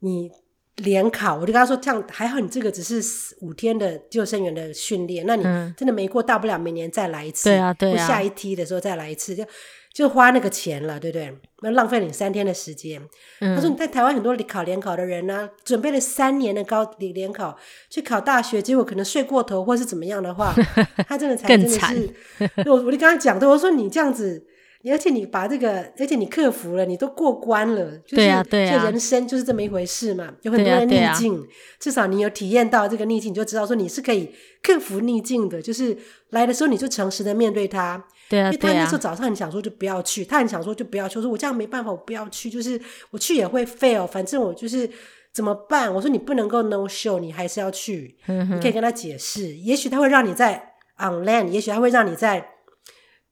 [0.00, 0.30] 你。
[0.76, 5.44] 联考，我就跟他说：“这样还好，你这个只是五天的救生员的训练，那你
[5.76, 7.50] 真的没过，大不了明年再来一次。
[7.50, 9.44] 对啊，对啊，下一梯的时候再来一次，就
[9.92, 11.36] 就花那个钱了，对不对？
[11.62, 13.00] 那浪费你三天的时间。
[13.40, 17.56] 嗯”他说：“你在台湾很多考联考的人呢、啊，准备了三年的高联考
[17.90, 20.54] 去考大学，结果可能睡过头或是怎么样的话，
[21.06, 21.78] 他真的才真的是。
[21.78, 21.78] 更
[22.48, 24.46] 惨我我就跟他讲，对，我说你这样子。”
[24.90, 30.34] 而且你把这个，而且你克服了，你都过关了，就是这人生就是这么一回事嘛。
[30.42, 31.40] 有很多的逆境，
[31.78, 35.62] 至少你有体验到这个逆境，你就知道说你是可以克服逆境的。
[35.62, 35.96] 就是
[36.30, 38.04] 来的时候你就诚实的面对他。
[38.32, 44.88] 对啊，因为他那时候早上很想说就不要去，他很想说就不要去，我说我这样没办法，我不要去，就是我去也会 fail，反正我就是
[45.32, 45.94] 怎么办？
[45.94, 52.48] 我说你不能够 no show，你还是要去，你可以跟他解释，也许他会让你在 on land，也许他会让你在。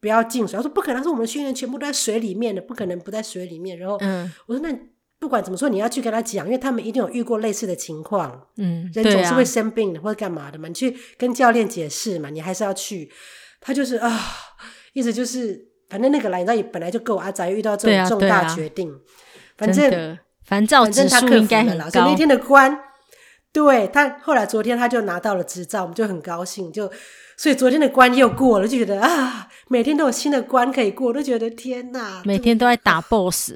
[0.03, 0.57] 不要进水。
[0.57, 3.79] 他说不可能，他说我们训练全部都在水里面的，不可能不在水里面。
[3.79, 4.01] 然后
[4.47, 4.75] 我说那
[5.19, 8.47] 不管怎么说，你要去跟他讲，因为他们一定有遇过类似的情况。
[8.57, 13.13] 嗯，人总是会生病的或者干嘛的嘛，你去跟教练解释嘛，你还是要去。
[13.61, 14.19] 他就是啊，
[14.93, 18.93] 意思就是反正那个来，那也本来就够阿宅遇到这种重大决定，
[19.57, 22.11] 反正反正反正他应该很高。
[22.11, 22.79] 那天的关，
[23.53, 26.91] 对他后来昨天他就拿到了执照，我们就很高兴就。
[27.37, 33.55] 所以昨天的关又过了，就觉得啊，每天都有新的关可以过，都觉得天哪，每天都在打 boss。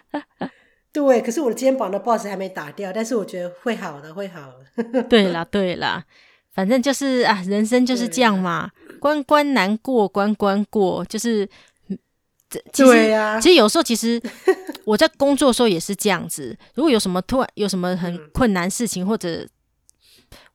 [0.94, 4.50] 对，可是我的肩膀的 boss 还没打掉，但是我觉得会好的，会好
[4.82, 5.02] 的。
[5.10, 6.04] 对啦，对啦，
[6.54, 8.70] 反正就是啊，人生就是这样嘛，
[9.06, 11.48] 关关难过关关过，就是
[12.50, 13.40] 这其实对呀、啊。
[13.40, 14.20] 其实有时候，其实
[14.84, 16.56] 我在工作的时候也是这样子。
[16.74, 19.46] 如果有什么突然有什么很困难事情，或者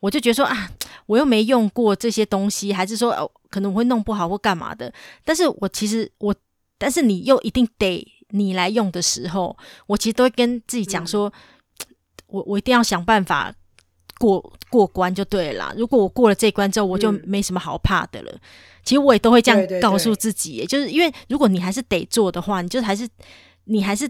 [0.02, 0.70] 我就觉得说啊。
[1.08, 4.94] 我又没用过这些东西，还是说哦，可能我会弄不好或干嘛的？
[5.26, 6.34] 但是我其实我，
[6.78, 11.96] 但是你又一定得你来用的时候，我其实都会跟自己讲说，嗯、
[12.28, 13.54] 我我一定要想办法
[14.22, 15.74] 过过关就对了啦。
[15.76, 18.32] 如果我过了这关之后，我就没什么好怕的了。
[18.32, 18.40] 嗯、
[18.84, 23.08] 其实我也都会这样告诉自己，就是因为如果你还是得做的话，你就还是
[23.66, 24.08] 你还是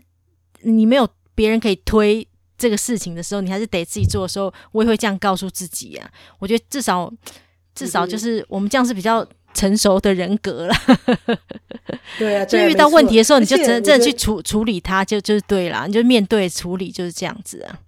[0.64, 2.28] 你没有别人可以推。
[2.58, 6.08] 这个事情的时候，你还是得自己做的时候，我也会这样告诉自己啊。
[6.38, 7.12] 我觉得至少
[7.74, 10.76] 至少就是我们这样是比较成熟的人格了。
[12.20, 17.80] 对啊， 就遇到问题的时候，你就真的真的去处处理它，就就是对了，你就面对处理就是这样子啊。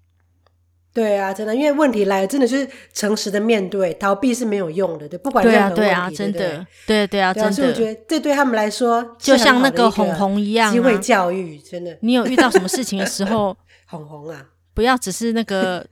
[0.94, 5.10] 对啊，真的，因为问题来了，真的就是诚实的面对，逃避是没有用的。
[5.10, 7.52] 对，不管对啊，对啊，真的，对对啊，真的。
[7.52, 11.98] 所以我觉得这对他们来说，就像那个哄哄一样，机会教育真的。
[12.02, 14.46] 你有遇到什么事情的时候，哄哄啊。
[14.76, 15.86] 不要只是那个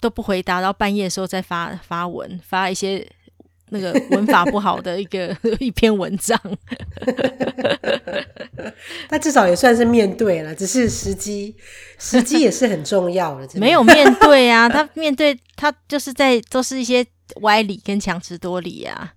[0.00, 3.04] 都不回答，然后半夜的时候再发发文，发一些
[3.74, 6.40] 那个文法不好的一个 一篇文章。
[9.10, 11.54] 他至少也算是面对了，只是时机，
[11.98, 13.48] 时机也是很重要的。
[13.58, 17.04] 没有面对啊，他面对他就是在都是一些
[17.40, 19.12] 歪理跟强词夺理啊。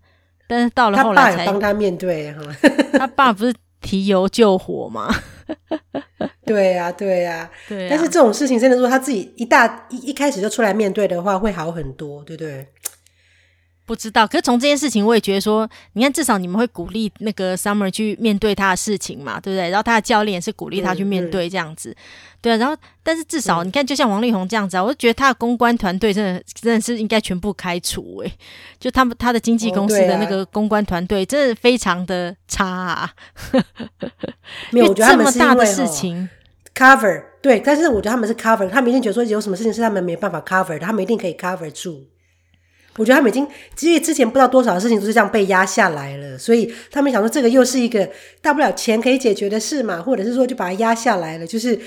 [0.47, 2.41] 但是到了后来才帮他面对哈，
[2.97, 5.13] 他爸不是提油救火吗？
[6.45, 7.87] 对呀、啊，对呀、啊，对、啊。
[7.89, 12.65] 但是这种事情真的如果他自己一大一一开始就出来面对的话，会好很多，对不对？
[13.87, 19.69] 不知道，可是从这件事情，我也觉得说，你看，至少你们会鼓励那个 Summer 去面对他的事情嘛，对不对？
[19.69, 21.95] 然后他的教练也是鼓励他去面对这样子，
[22.41, 22.57] 对啊。
[22.57, 28.31] 然后，但是至少你看，就像王力宏这样子啊，我就觉得他的公关团队真的真的是应该全部开除诶，
[28.77, 33.09] 就他们他的经纪公司的那个公关团队真的非常的差啊。
[34.71, 36.29] 没有，我觉得他们是因为这么大的事情
[36.75, 42.05] cover 对，但是我觉得他们是 cover，他们一定觉得说有什么事情是他们没办法 cover 的，他们一定可以 cover 住。
[42.97, 48.09] 我觉得他们已经，其实之前不知道多少事情都是这样被压下来了，所以他们想说这个又是一个
[48.41, 51.47] 大不了钱可以解决的事嘛，或者是说就把它压下来了。
[51.47, 51.79] 就是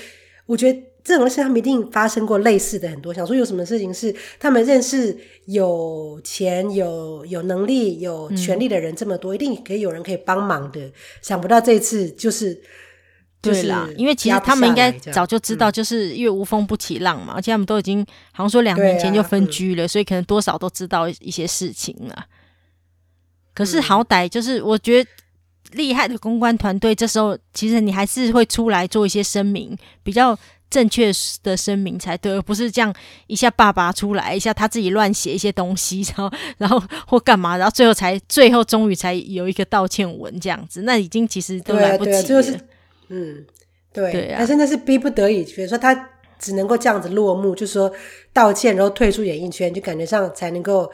[0.45, 10.91] 我觉得这种事他们一定发生过类似的很多，想说有什么事情是他们认识有钱、有有能力、有权力的人这么多，一定可以有人可以帮忙的。
[11.21, 12.61] 想不到这次就是。
[13.41, 22.25] 对啦，因为其实他们应该早就知道，就是因为无风不起浪嘛，嗯、而且他们都已经好像说两年前就分居了，啊嗯、所以可能多少都知道一些事情了。
[23.53, 25.09] 可是好歹就是我觉得
[25.71, 30.37] 厉害的公关团队，这时候其实你还是会出来做一些声明，比较
[30.69, 32.93] 正确的声明才对，而不是这样
[33.27, 42.59] 一下爸爸出来，一下他自己乱写一些东西，然后然后或干嘛，然后最后才最后终于才有一个道歉文这样子，那已经其实都来不及了。
[43.11, 43.45] 嗯，
[43.91, 47.91] 对，对啊，但是那是逼不得已，比如说他只能够这样子落幕，就是说
[48.31, 50.89] 道歉，然后退出演艺圈，就感觉上才能够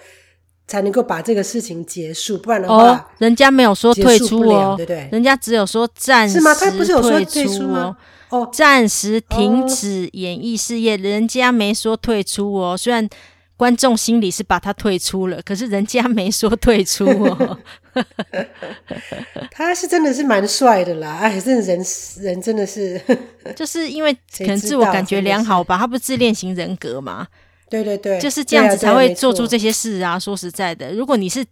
[0.67, 6.55] 才能够把这个事情结束，不然的话，哦，人家没有说退出哦，对对，人家只有说暂时是吗？
[6.55, 7.95] 他不是有说退出吗？
[8.29, 13.07] 哦，暂时停止演艺事业，哦，人家没说退出哦，虽然。
[13.57, 17.59] 观众心里是把他退出了，可是人家没说退出哦。
[19.51, 21.83] 他是真的是蛮帅的啦，哎，这人
[22.19, 23.01] 人真的是，
[23.57, 27.27] 就是因为可能自我感觉良好吧，他不是自恋型人格嘛？
[27.67, 30.19] 对对对，就是这样子才会做出这些事啊。
[30.19, 31.43] 说实在的，如果你是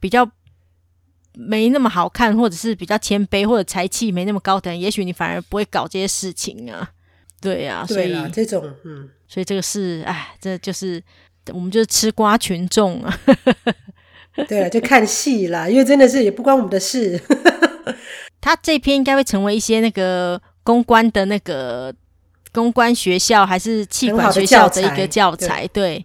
[0.00, 0.28] 比较
[1.34, 6.90] 没那么好看，或者是比较谦卑，或者才气没那么高的人，也许你反而不会搞这些事情啊。
[7.40, 11.00] 对啊，所以这种嗯，所以这个事，哎，这就是。
[11.52, 13.18] 我们就是吃瓜群众啊，
[14.46, 17.20] 对啊，就看戏啦，因为真的是也不关我们的事。
[18.40, 21.92] 他这篇应该会成为一些那个公关的那个
[22.52, 26.04] 公关学校还是企管学校的一个教材，对，对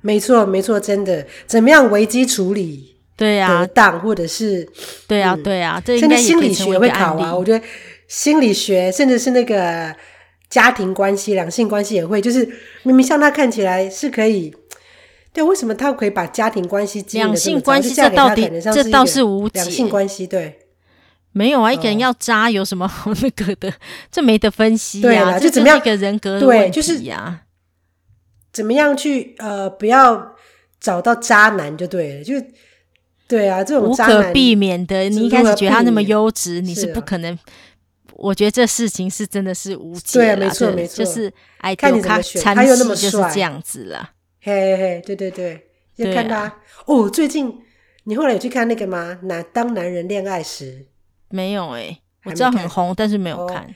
[0.00, 4.68] 没错没错，真的怎么样危机处理，对啊，得当或者是
[5.06, 7.64] 对啊对啊，这应该心理学会考啊，我觉得
[8.08, 9.94] 心理学甚至是那个。
[10.52, 12.46] 家庭关系、两性关系也会，就是
[12.82, 14.54] 明明像他看起来是可以，
[15.32, 19.60] 对，为什么他可以把家庭关系、两性关系这到底这倒是无解。
[19.60, 20.58] 两性关系对，
[21.32, 23.72] 没有啊，一个人要渣有什么好那个的？
[24.10, 27.30] 这没得分析呀、啊，对啦就怎么样一个人格的问题呀、啊？
[27.30, 27.38] 就是
[28.52, 30.34] 怎么样去呃，不要
[30.78, 32.34] 找到渣男就对了，就
[33.26, 35.08] 对啊，这种无可避免的。
[35.08, 37.38] 你一开始觉得他那么优质，你是不可能。
[38.16, 44.10] 我觉得这事情是真的是无解，对啊，没错没错，就是爱看你怎么选，他又那么帅，就是这样子了。
[44.40, 47.08] 嘿嘿嘿，对对对，要看他、啊、哦。
[47.08, 47.60] 最近
[48.04, 49.18] 你后来有去看那个吗？
[49.22, 50.86] 男当男人恋爱时
[51.28, 53.66] 没有哎、欸，我知道很红，但是没有看、哦。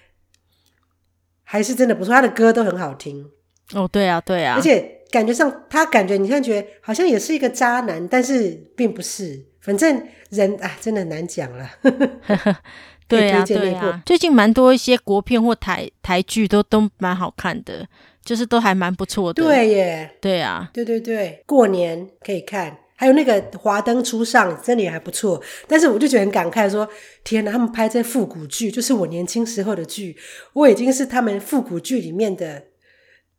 [1.44, 3.30] 还是真的不错，他的歌都很好听。
[3.72, 9.46] 哦，对啊，对啊，而且感觉上他感觉你现在觉得好像也是一个渣男，但是并不是。
[9.60, 11.68] 反正人啊，真的很难讲了。
[13.08, 17.86] 对啊，对啊，最近蛮多一些国片或台台剧都都蛮好看的，
[18.24, 19.44] 就是都还蛮不错的。
[19.44, 25.40] 对耶，对啊，对对对，过年可以看，还有那个《华灯初上》真的也还不错。
[25.68, 26.92] 但是我就觉得很感慨说，说
[27.22, 30.16] 天哪，他们拍这复古剧，就是我年轻时候的剧，
[30.52, 32.64] 我已经是他们复古剧里面的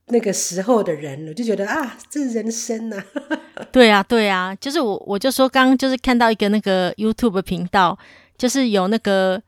[0.08, 3.40] 那个时候的人了，就觉得啊，这是人生呐、啊。
[3.74, 8.00] 对啊，对啊，就是我我就说刚刚就是看到一个那个 YouTube 频道，
[8.38, 9.44] 就是有那个。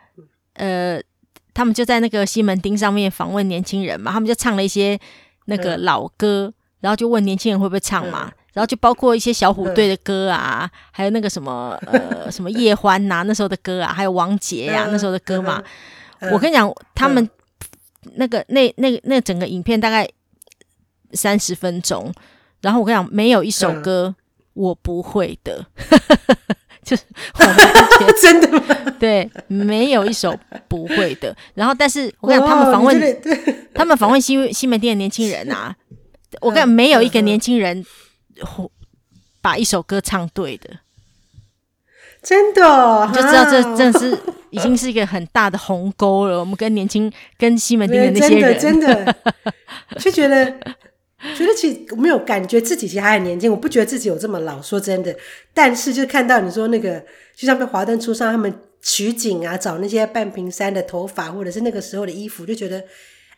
[0.59, 1.01] 呃，
[1.53, 4.99] 他们就在那个西门町上面访问年轻人嘛，他们就唱了一些
[5.45, 15.63] 那个老歌，嗯、然后就问年轻人会不会唱嘛，嗯、然后就包括一些小虎队的歌啊，嗯、还有那个什么呃什么叶欢呐那时候的歌啊，还有王杰呀、那时候的歌嘛。
[16.19, 17.29] 嗯、我跟你讲，他们
[18.15, 20.07] 那个那那那整个影片大概
[21.13, 22.13] 三十分钟，
[22.61, 24.13] 然后我跟你讲，没有一首歌
[24.53, 25.65] 我不会的。
[26.95, 27.55] 嗯
[27.99, 28.63] 就是 真的吗？
[28.99, 31.35] 对，没有一首不会的。
[31.53, 33.21] 然后，但是我跟你讲，他们访问，
[33.73, 35.75] 他们访问 西西门店的年轻人啊，
[36.41, 37.85] 我跟你讲，没有一个年轻人
[39.41, 40.69] 把一首歌唱对的。
[42.21, 44.17] 真的，你就知道这真的是
[44.49, 46.37] 已经是一个很大的鸿沟了。
[46.37, 49.15] 我们跟年轻跟西门町的那些人，真的，真的
[49.99, 50.53] 就觉得
[51.37, 54.61] 觉得其实没有感觉自己其实还很年轻，我不觉得自己有这么老。
[54.61, 55.15] 说真的，
[55.53, 57.03] 但是就看到你说那个，
[57.35, 62.83] 就像被华灯初上，他们取景啊，找那些半屏山的头发，或者是那个时候的衣服，就觉得，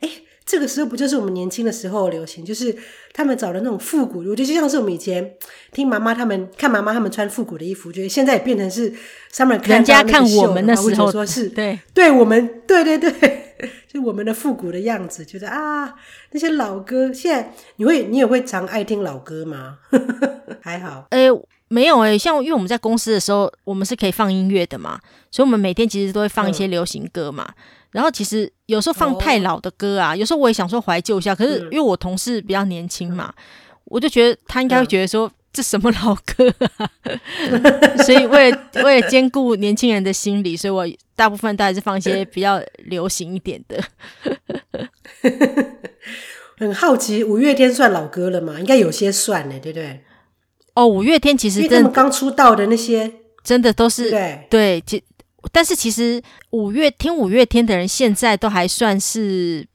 [0.02, 0.10] 哎。
[0.44, 2.76] 这个时候不就是我们年轻的时候流行，就是
[3.14, 5.36] 他们找的那种复古，我觉得就像是我们以前
[5.72, 8.92] 听妈妈他们看妈妈他们穿复古的衣服，觉得现在也变成是
[9.32, 13.51] 上面看人家看我们的时候说是对对我们对对对，
[13.88, 15.94] 就我们的复古的样子，觉得啊
[16.32, 19.78] 那些老歌，现在你会你也会常爱听老歌吗？
[20.62, 21.28] 还好，哎，
[21.68, 25.00] 没有哎，像因为我们在公司的时候，我们是可以放音乐的嘛，
[25.32, 27.46] 所以我们每天其实都会放一些流行歌嘛。
[27.48, 31.36] 嗯然后其实有时候放太老的歌啊，哦、有时候我也想说怀旧一下。
[31.36, 33.44] 可是因为我同事比较年轻嘛，嗯、
[33.84, 36.90] 我就觉得他应该会觉得说、嗯、这什么老歌啊。
[38.06, 40.88] 所以为了为了兼顾年轻人的心理，所以我
[41.22, 43.80] 大部分都还是放一些 比较流行一点的。
[46.58, 48.60] 很好奇，五月天算老歌了吗？
[48.60, 50.02] 应该有些算呢，对不对？
[50.74, 54.84] 哦，五月天其实他们刚出道的那些，真的都是对对。
[54.84, 55.04] 其
[55.52, 59.68] 但是其实五月听五月天的人现在都还算是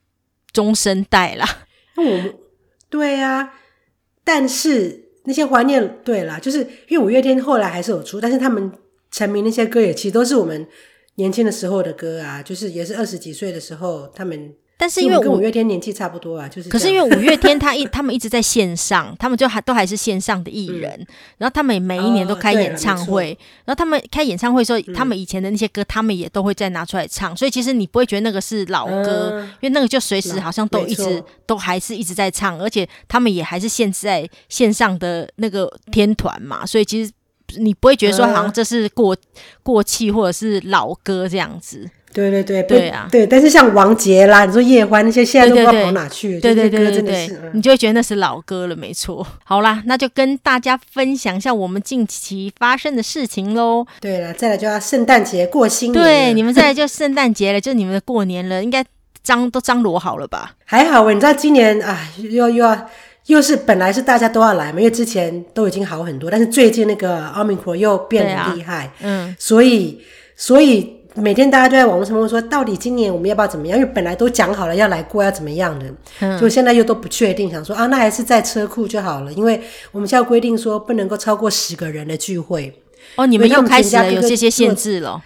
[0.51, 1.47] 中生代啦。
[1.95, 2.35] 那我们
[2.89, 3.53] 对呀、啊，
[4.25, 8.69] 但是那些怀念对啦，就是因为五月天后来还是有出，但是他们
[9.11, 10.67] 成名那些歌也其实都是我们
[11.17, 14.55] 年轻的时候的歌啊，就是也是二十几岁的时候他们。
[14.79, 16.69] 但是因为跟五月天年纪差不多啊，就是。
[16.69, 21.07] 可是因为五月天他一 他们一直在线上，他们就还都还是线上的艺人，嗯、
[21.39, 37.11] 然后他们每一年都开演唱会，哦、然后他们开演唱会的时候，嗯、他们以前的那些歌，他们也都会再拿出来唱，所以其实你不会觉得那个是老歌，嗯、因为那个就随时好像都一直都还是一直在唱，而且他们也还是现在线上的那个天团嘛，所以其实
[37.57, 39.19] 你不会觉得说好像这是过、嗯、
[39.63, 41.89] 过气或者是老歌这样子。
[42.13, 46.41] 对对对对啊，对，但是像王杰啦，你说叶欢那些，现在都不知道跑哪去了。
[46.41, 49.27] 对对对对对，你就会觉得那是老歌了，没错。
[49.43, 53.85] 好啦，那就跟大家分享一下我们近期发生的事情喽。
[53.99, 56.03] 对了，再来就要圣诞节过新年。
[56.03, 58.83] 对，你们再来就圣诞节了，就你们的过年了，应该
[59.21, 60.55] 张都张罗好了吧？
[60.65, 62.89] 还好，你知道今年啊，又又要
[63.27, 70.01] 又是本来是大家都要来嘛，因为之前都已经好很多，但是最近那个奥密克戎又变得厉害，嗯，所以
[70.35, 70.97] 所以。
[71.19, 73.75] 每天大家都在网络上问说，到底今年我们要不要怎么样？
[73.75, 79.33] 因为本来都讲好了要来过要怎么样的，嗯、就现在又都不确定，想说啊，那还是在车库就好了。
[79.33, 79.59] 因为
[79.91, 82.71] 我们现在规定说不能够超过十个人的聚会。
[83.15, 85.19] 哦，你们又开始了有这些限制了。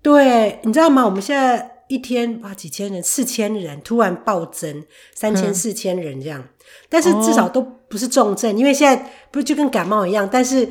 [0.00, 1.04] 对，你知道吗？
[1.04, 6.48] 我们现在一天哇几千人，四千人突然暴增，三千四千人这样，嗯、
[6.88, 10.68] 但是至少都不是重症，哦、因为现在不是就跟感冒一样，但是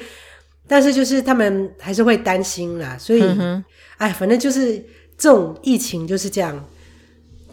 [0.68, 3.22] 但是就是他们还是会担心啦，所以。
[3.22, 3.64] 嗯
[3.98, 4.76] 哎，反正就是
[5.18, 6.66] 这种疫情就是这样，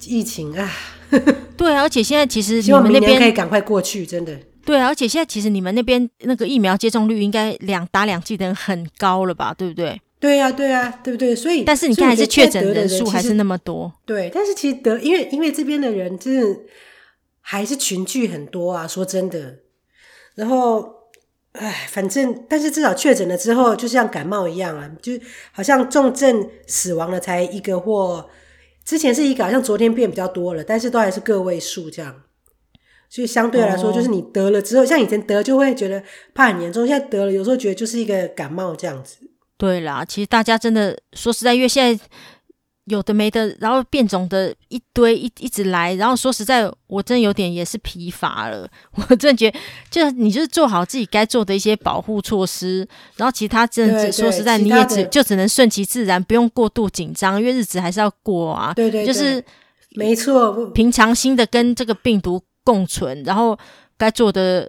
[0.08, 0.68] 疫情啊，
[1.56, 4.36] 对啊，而且现在其实希望明年可以赶快过去，真的。
[4.64, 9.54] 对啊，而且现在其实你们那边那个疫苗接种率应该两打两剂的人很高了吧？
[9.56, 10.00] 对不对？
[10.18, 11.32] 对啊，对啊，对不对？
[11.32, 13.92] 所以，但是你看还是确诊人数还是那么多。
[14.04, 16.66] 对，但是其实得，因为因为这边的人就是
[17.42, 19.58] 还是群聚很多啊，说真的，
[20.34, 21.02] 然后。
[21.52, 25.12] 哎，反正，但是至少确诊了之后，就像感冒一样啊，就
[25.52, 28.26] 好像重症死亡了才一个或
[28.86, 32.22] 之前是一个，好像昨天变比较多了，但是都还是个位数这样。
[33.10, 36.02] 所以相对来说，就是你得了之后，哦、像以前得就会觉得
[36.32, 39.18] 怕很严重，现在得了有时候觉得就是一个感冒这样子。
[39.58, 42.04] 对啦，其实大家真的说实在，因为现在。
[42.86, 48.68] 有的没的，然后变种的一堆一一直来，然后说实在，我真有点也是疲乏了。
[49.08, 58.72] 我真的觉得，就你就是做好自己该做的一些保护措施，然后其他真的说实在，你也只就只能顺其自然，不用过度紧张，因为日子还是要过啊。
[58.74, 59.44] 对对，就是
[59.90, 63.58] 没错，平常心的跟这个病毒共存，然后
[63.96, 64.68] 该做的。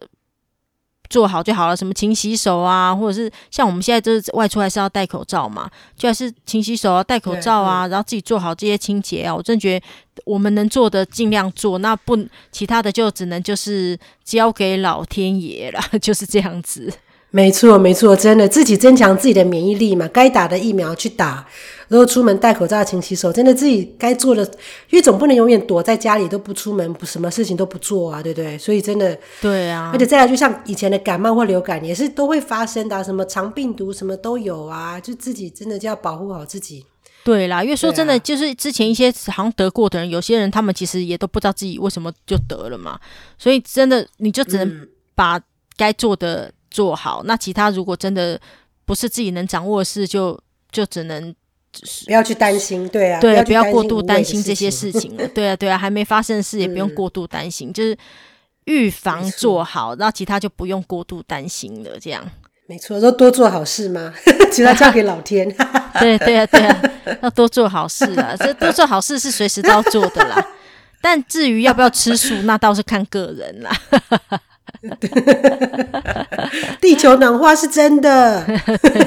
[1.14, 9.36] 做好就好了，什么勤洗手啊，或者是像我们现在就是外出还是要戴口罩嘛，就还是勤洗手啊，戴口罩啊，然后自己做好这些清洁啊。
[9.36, 9.86] 我真觉得
[10.26, 12.18] 我们能做的尽量做，那不
[12.52, 16.92] 其他的就只能就是交给老天爷了， 就是这样子。
[17.36, 21.44] 没错，没错，真的自己增强自己的免疫力嘛，该打的疫苗去打，
[21.88, 24.44] 然后出门戴口罩、勤洗手，真的自己该做的，
[24.92, 28.56] 因为总不能永远躲在家里都不出门，不什么事情都不做啊，对不对？
[28.60, 36.86] 所以真的，对啊，而且再来，就像以前的感冒或流感，也是都会发生的啊，什么肠病毒什么都有啊，就自己真的就要保护好自己。
[37.24, 43.00] 对啦，因为说真的，就是之前一些好像得过的人，有些人他们其实也都不知道自己为什么就得了嘛，
[43.40, 45.42] 所以真的你就只能把
[45.76, 46.52] 该做的。
[46.74, 48.40] 做好，那其他如果真的
[48.84, 50.38] 不是自己能掌握的事，就
[50.72, 51.34] 就只能
[52.06, 57.96] 不要去担心，对啊，对，不要，不要过度担心这些事情了，对啊，对啊，还没发生的事也不用过度担心，嗯、就是
[58.66, 62.00] 预防做好，然后其他就不用过度担心了。
[62.00, 62.28] 这样
[62.66, 64.12] 没错，说多做好事吗？
[64.52, 65.48] 其他交给老天。
[66.00, 66.82] 对对啊，对啊，
[67.22, 68.36] 要多做好事啊！
[68.36, 70.44] 这多做好事是随时都要做的啦。
[71.00, 73.72] 但至于要不要吃素，那倒是看个人啦。
[76.82, 78.44] 地球暖化是真的。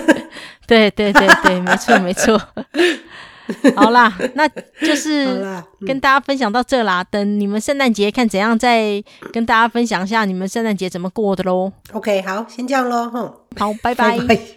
[0.66, 2.40] 对对对对，没错没错。
[3.76, 4.48] 好啦，那
[4.80, 5.40] 就是
[5.86, 7.04] 跟大家分享到这啦。
[7.04, 9.00] 等你们圣诞节看怎样，再
[9.32, 11.70] 跟大家分享一下你们圣诞节怎么过的喽。
[11.92, 13.08] OK，好，先这样喽。
[13.08, 14.18] 哼，好，拜拜。
[14.18, 14.55] 拜拜。